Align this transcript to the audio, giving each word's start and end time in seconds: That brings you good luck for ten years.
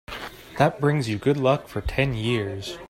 That 0.57 0.81
brings 0.81 1.07
you 1.09 1.19
good 1.19 1.37
luck 1.37 1.67
for 1.67 1.79
ten 1.79 2.15
years. 2.15 2.75